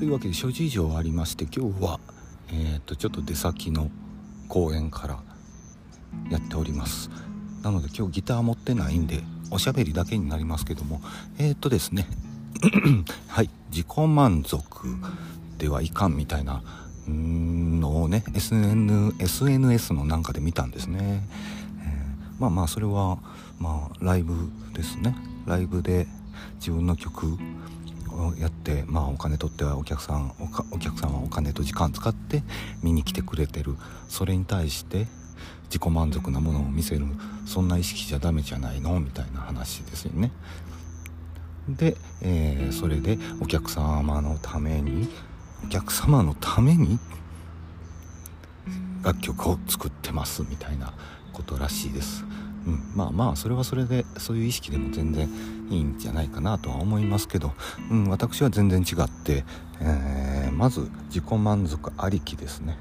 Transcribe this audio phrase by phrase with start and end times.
[0.00, 2.00] というわけで諸事情ありまして今日は、
[2.48, 3.90] えー、とちょっと出先の
[4.48, 5.18] 公園から
[6.30, 7.10] やっております。
[7.62, 9.20] なので今日ギター持ってないんで
[9.50, 11.02] おしゃべりだけになりますけども
[11.38, 12.06] えっ、ー、とですね
[13.28, 14.64] はい自己満足
[15.58, 16.62] ではいかんみたいな
[17.06, 21.28] のをね SN SNS のなんかで見たんですね、
[21.84, 23.18] えー、まあまあそれは
[23.58, 24.32] まあライブ
[24.72, 25.14] ですね。
[25.44, 26.06] ライブで
[26.54, 27.36] 自分の曲
[28.38, 30.32] やって、まあ、お金取ってはお客さん
[30.70, 32.42] お客さんはお金と時間使って
[32.82, 33.76] 見に来てくれてる
[34.08, 35.06] それに対して
[35.64, 37.06] 自己満足なものを見せる
[37.46, 38.98] そんな意識じゃダメじゃないの？
[39.00, 40.32] みたいな話ですよね。
[41.68, 45.08] で、えー、それでお客様のために
[45.64, 46.98] お客様のために
[49.02, 50.92] 楽曲を作ってますみたいな
[51.32, 52.24] ことらしいです。
[52.66, 55.28] うん、まあまあそれはそれでそういう意識でも全然
[55.70, 57.52] いいんじゃないかなとは思いますけど、
[57.90, 59.44] うん、私は全然違って、
[59.80, 62.78] えー、まず自己満足ありきですね。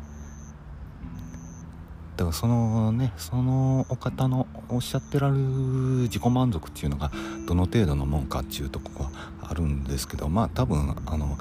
[2.17, 7.11] だからそのねそのお方のおっしゃってられる自己満足っていうのが
[7.47, 11.37] どの程度のもんかっていうとこはあるんですけどまあ多分あの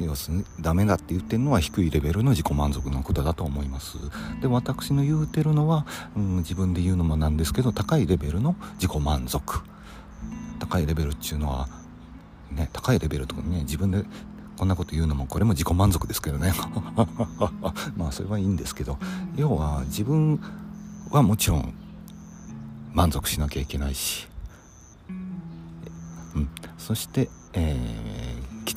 [0.00, 3.98] 要するにダメだって言ってるのは低いレベルの自己満足のことだと思います。
[4.40, 9.60] で私の言うてるのは、うん、自分で言うのもなんですけど高いレベルの自己満足。
[10.60, 11.68] 高いレベルっていうのは
[12.50, 14.04] ね高いレベルとかね自分で
[14.56, 16.52] こんなこと言うのもこれも自己満足ですけどね。
[17.96, 18.98] まあそれはいいんですけど。
[19.36, 20.40] 要は自分
[21.10, 21.74] はもちろん
[22.92, 24.28] 満足しなきゃいけないし、
[25.08, 25.12] う
[26.40, 28.27] ん、そして、えー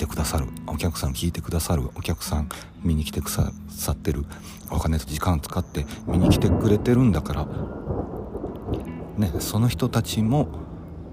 [0.02, 2.50] てくださるお客さん聞いてくださるお客さん
[2.84, 4.26] 見に来てくださってる
[4.72, 7.46] お金と時間使って見に来てくれてるんだから
[9.18, 10.48] ねその人たちも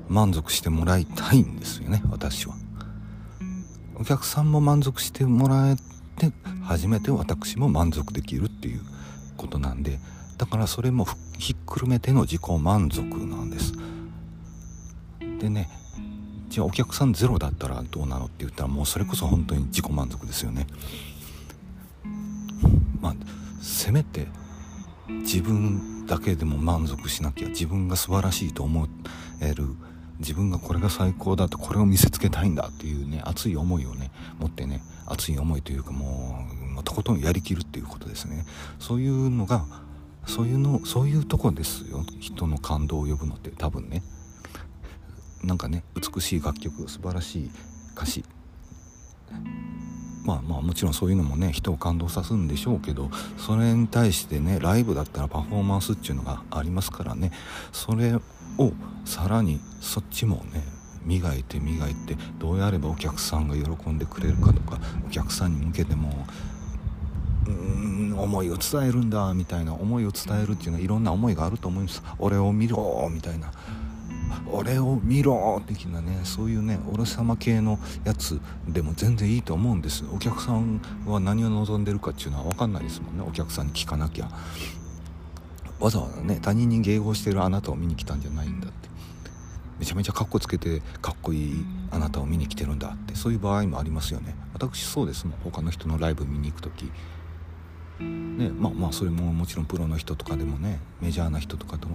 [0.08, 2.54] 満足してもらいたいんですよね私は。
[4.00, 5.76] お客さんも満足してもらえ
[6.16, 8.80] て初めて私も満足できるっていう
[9.36, 9.98] ことなんで
[10.38, 11.04] だからそれも
[11.36, 13.74] ひっくるめての自己満足なんです。
[15.40, 15.68] でね
[16.48, 20.66] じゃあお客さんゼロだったらどうなのって言ったらもうそれこそ本当に自己満足ですよね。
[23.00, 23.14] まあ
[23.60, 24.26] せめて
[25.08, 28.88] 自分だけでも満足しなきゃ自分が素晴らしいと思
[29.40, 29.66] える
[30.18, 36.46] 自分がこれが最高だとこれを見せつけたいんだっていうね熱い思いをね持ってね熱い思いというかも
[36.78, 38.44] うとことんやりきるっていうことですね。
[38.78, 39.64] そういうのが
[40.26, 42.04] そういうのそういうとこですよ。
[42.20, 44.02] 人の感動を呼ぶのって多分ね
[45.42, 47.50] なんかね美しい楽曲素晴らしい
[47.94, 48.24] 歌詞。
[50.24, 57.32] まあまあもちろんそういうのもね人を感動さすんでしょうけどそれに対してねライブだったらパフォーマンスっていうのがありますからね。
[57.72, 58.20] それを
[59.04, 60.62] さらにそっちもね
[61.04, 66.26] 磨いて磨いてどうやればお客さんが喜んでくれるかとかお客さんに向けても
[67.46, 72.02] うーん思いを伝えるんだみたいな思いを伝えるっていうのはいろんな思いがあると思います。
[72.18, 73.50] 俺を見ろみたいな。
[74.50, 76.20] 俺を見ろ的なね。
[76.24, 80.04] そういうね俺様系のやつでも全然いいと思うんです。
[80.12, 83.24] お客さんは何を望んでるかっていうのは分かんないですもんね。
[83.26, 84.30] お客さんに聞かなきゃ。
[85.80, 88.88] わざわざね他人に迎合してるあなたを見に来たんじゃないんだって。
[89.78, 93.14] めちゃめちゃかっこつけてかっこいいあなたを見に来てるんだって。
[93.14, 94.34] そういう場合もありますよね。
[94.52, 95.38] 私そうですもん。
[95.44, 96.90] 他の人のライブ見に行く時。
[98.38, 101.88] ねまあまあそれももちろんプロの人とかでもねメジャーな人とかと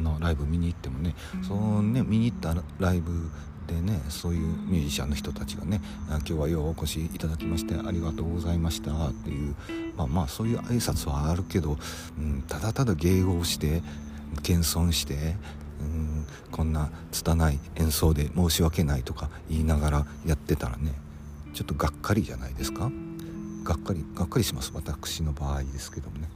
[0.00, 3.30] のライブ見に行ってもねそのね見に行ったライブ
[3.66, 9.54] でねそういうミュージシャンの人たちがね「今日はようお越しいただきましてありがとうございました」っていう
[9.96, 11.78] まあまあそういう挨拶はあるけど、
[12.18, 13.82] うん、ただただ迎合して
[14.42, 15.36] 謙遜して
[15.80, 20.92] うんこんな拙い演奏で申し訳ないとか言いながらやってたらね
[21.54, 22.90] ちょっとがっかりじゃないですか？
[23.64, 26.28] がっかりがっかりします私の場合ですけどもね。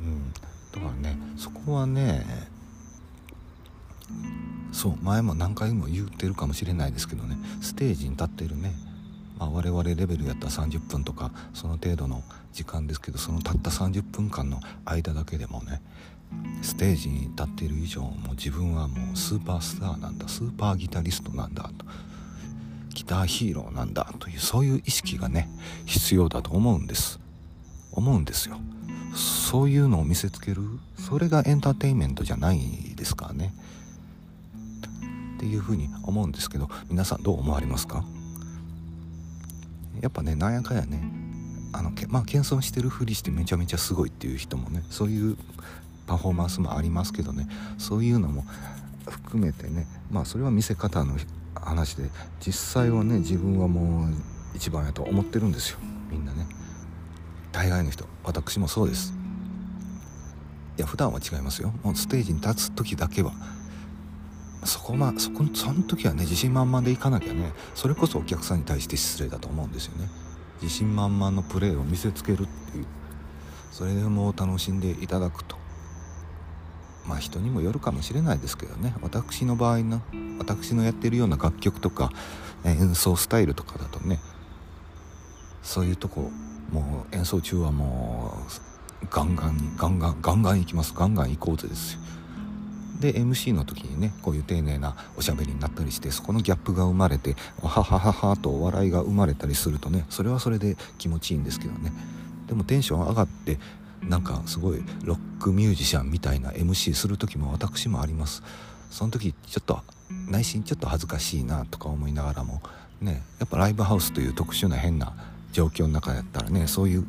[0.00, 0.32] うん。
[0.72, 2.24] だからねそこはね
[4.72, 8.72] そう前も何回も言ってるかもしれないですけどねステージに立ってるね、
[9.38, 12.22] まあ、我々レベルやったら30分とかその程度の
[12.52, 15.82] 時間ですけどそのたった30分間の間だけでもね
[16.62, 21.84] ステージに立っている以上もう自分はもうスーパースターなんだスーパーギタリストなんだと。
[23.00, 25.48] ギターヒーローなんだというそういう意識がね
[25.86, 27.18] 必要だと思うんです。
[27.92, 28.58] 思うんですよ。
[29.14, 30.60] そういうのを見せつける？
[30.98, 32.60] それがエンターテインメントじゃない
[32.94, 33.54] ですからね。
[35.36, 38.04] っていうふうに思うんですけど皆さんどう思われますか？
[40.02, 41.02] やっぱねなんやかんやね
[41.72, 45.38] あのけまあ謙遜してるふりしてめちゃめちゃすごいっていう人もねそういう
[46.06, 47.48] パフォーマンスもありますけどね
[47.78, 48.44] そういうのも
[49.08, 51.16] 含めてねまあそれは見せ方の
[51.70, 52.10] 話で
[52.44, 54.12] 実際はね自分はもう
[54.54, 55.78] 一番やと思ってるんですよ。
[56.10, 56.46] みんなね。
[57.52, 59.14] 大概の人私もそうです。
[60.76, 61.72] いや普段は違いますよ。
[61.82, 63.32] もうステージに立つ時だけは。
[64.64, 70.08] そこまそこその時はね自信満々でいかなきゃねそれこそお客さんに対して失礼だと思うんですよね。
[70.60, 72.86] 自信満々のプレーを見せつけるっていう。
[73.70, 75.59] それでもう楽しんでいただくと。
[77.10, 78.94] まあ人にもよるかもしれないですけどね。
[79.02, 80.00] 私の場合の
[80.38, 82.12] 私のやってるような楽曲とか
[82.64, 84.20] 演奏スタイルとかだとね
[85.60, 86.30] そういうとこ
[86.70, 88.32] もう演奏中はも
[89.02, 90.94] うガンガンガンガンガンガン行きます。
[90.94, 92.00] ガンガン行こうぜですよ。
[93.00, 101.92] で MC の時にねこういう丁寧なおしゃべりになったりしてそこのギャップが生まれて「はははは」とお笑いが生まれたりするとねそれはそれで気持ちいいんですけどね。
[102.46, 103.58] でもテンション上がって
[104.02, 108.42] なんかすごいロックミュージシャンみたいな MC する時も私もあります。
[108.90, 109.82] その時ちょっと
[110.28, 112.60] 内心ちょっと恥ずかしいなとか思いながらも
[113.00, 115.12] ねやっぱライブハウスという特殊な変な
[115.52, 117.06] 状況の中やったらねそういう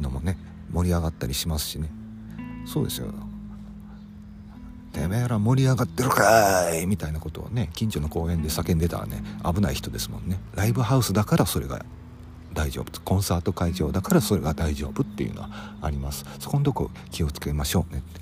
[0.00, 0.38] のもね
[0.72, 1.90] 盛り上がったりしますしね。
[2.66, 3.12] そうですよ。
[4.92, 6.86] てめえら盛り上がってるかい！
[6.86, 10.40] みたいなことをね近所の公園で叫んでたらね危ない人ですもんね。
[10.54, 11.84] ライブハウスだからそれが
[12.52, 13.00] 大丈夫。
[13.00, 16.24] コンサート会場だからそれが大丈夫っていうのはあります。
[16.38, 18.20] そこのとこ気をつけましょうねって。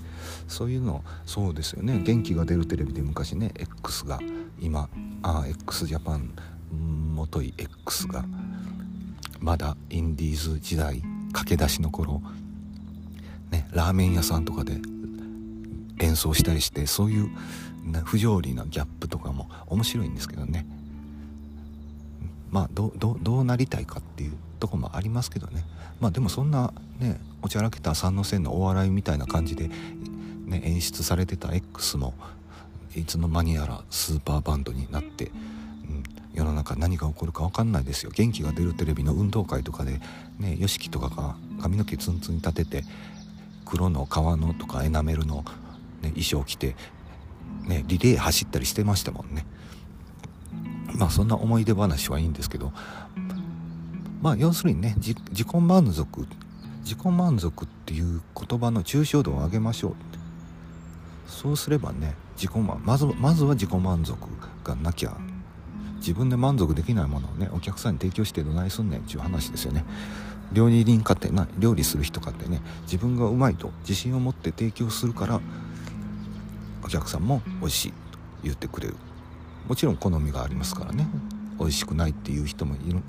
[0.48, 2.00] そういうのそうですよね。
[2.02, 4.18] 元気が出るテレビで昔ね X が
[4.60, 4.88] 今
[5.22, 6.34] あ x ジャパン
[7.14, 8.24] もとい X が
[9.40, 11.02] まだインディーズ時代
[11.32, 12.22] 駆け出しの頃
[13.50, 14.78] ねラーメン屋さんとかで
[16.00, 17.30] 演奏したりしてそういう
[18.04, 20.66] 不条理なギャップとかも面白いんですけどね。
[22.50, 22.92] まあど
[23.40, 25.64] うなりたいかっていうとこもありますけどね。
[26.00, 29.68] まあでもそんなねおちゃらけた三の線のお笑いみたいな感じで、
[30.46, 32.14] ね、演出されてた X も
[32.94, 35.32] いつの間にやらスーパーバンドになって、うん、
[36.34, 38.10] 世の中何が起こるか分かんないですよ。
[38.14, 40.00] 元気が出るテレビの運動会とかで
[40.38, 42.84] ね YOSHIKI とかが髪の毛ツンツン立てて
[43.64, 45.44] 黒の革のとかエナメルの
[46.02, 46.76] ね、衣装着て、
[47.66, 49.44] ね、リレー走ったりしてましたもんね。
[50.98, 52.72] まあそんな思い出話はいいんですけど
[54.20, 56.26] まあ要するにね自己満足
[56.82, 59.94] 自己満足っていう言葉の抽象度を上げましょう。
[61.26, 64.18] そうすればね自己まずまずは自己満足
[64.64, 65.16] がなきゃ
[65.96, 69.84] 自分で満足できないものをねお客さんに提供してどないすんねんっていう話ですよね。
[70.52, 75.40] 料理人かってな料理する人かってね自分がうまいと自信を持って提供するから
[76.82, 77.96] お客さんも美味しいと
[78.42, 78.96] 言ってくれる。
[79.68, 81.06] もちろん好みがありますからね。
[81.58, 83.02] 美味しくないっていう人もいる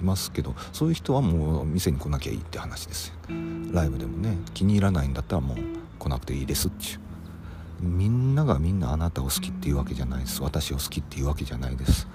[0.00, 3.14] いますけどそういう人はもう店に来なきゃいいって話ですよ。
[3.72, 5.58] ライブでもね気に入らないんだったらもう
[5.98, 7.00] 来なくていいですっちゅう。
[7.80, 10.42] みんながみんなあなたを好きっていうわけじゃないです。
[10.42, 12.06] 私を好きっていうわけじゃないです。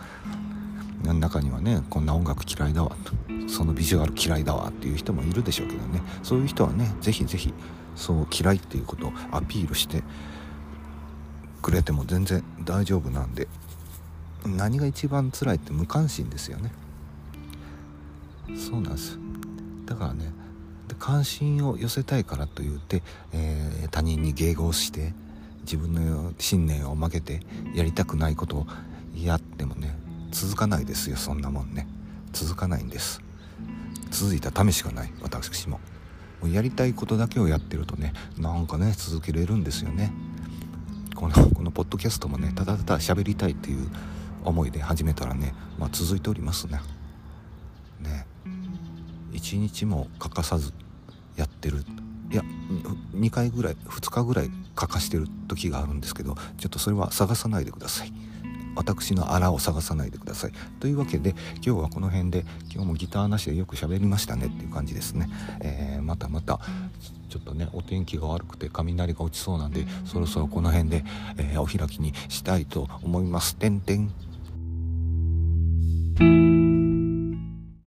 [1.04, 3.14] 中にはねこんな音楽嫌いだわと。
[3.50, 6.02] そのビジュアル嫌いだわっていう人もいるでしょうけどね。
[6.22, 7.54] そういう人はね是非是非
[7.96, 10.04] そう嫌いっていうことをアピールして
[11.62, 13.48] くれても全然大丈夫なんで
[14.46, 16.72] 何が一番辛いって無関心ですよね。
[18.58, 19.18] そうなんです。
[19.86, 20.32] だからね
[21.00, 23.04] 関心を寄せたいからと言って、
[23.34, 25.14] えー、他人に迎合して
[25.62, 27.42] 自分の信念を曲げて
[27.76, 28.68] やりたくないことを
[29.16, 29.96] やってもね
[30.32, 31.88] 続かないですよそんなもんね。
[32.32, 33.22] 続かないんです。
[34.10, 35.80] 続いたためしかない私も。
[36.42, 40.12] もやりたいことだけをやってるとねなんかね続けれるんですよね。
[41.16, 43.88] このこのポッドキャストもねただただ喋りたいっていう
[44.46, 46.80] 思いで始めたらね、まあ、続いておりますね。
[48.02, 48.26] ね
[49.32, 50.74] 一日も欠かさず
[51.36, 51.84] やってる
[52.32, 52.44] いや
[53.14, 58.14] 2回ぐらい2日ぐらい欠かしてる時があるんですけどちょっとそれは探さないでください。
[58.76, 60.52] 私の穴を探さないでください。
[60.80, 65.30] というわけで今日はこの辺で今日もギターなしでよく喋りましたねっていう感じですね。
[65.62, 66.60] えー、またまた
[67.30, 71.06] ちょっとねお天気が悪くて雷が落ちそうなんでそろそろこの辺で、
[71.38, 73.56] えー、お開きにしたいと思います。
[73.56, 74.12] てんてん